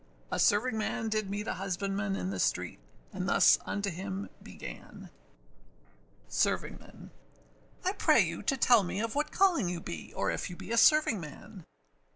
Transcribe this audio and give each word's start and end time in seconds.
A 0.31 0.37
servingman 0.39 1.09
did 1.11 1.29
meet 1.29 1.45
a 1.47 1.53
husbandman 1.53 2.15
in 2.15 2.31
the 2.31 2.39
street, 2.39 2.79
And 3.13 3.29
thus 3.29 3.59
unto 3.67 3.91
him 3.91 4.31
began: 4.41 5.11
SERVINGMAN. 6.27 7.11
I 7.85 7.91
pray 7.93 8.21
you 8.21 8.41
tell 8.41 8.81
to 8.81 8.87
me 8.87 8.99
of 8.99 9.13
what 9.13 9.31
calling 9.31 9.69
you 9.69 9.79
be, 9.79 10.11
Or 10.15 10.31
if 10.31 10.49
you 10.49 10.55
be 10.55 10.71
a 10.71 10.75
servingman? 10.77 11.65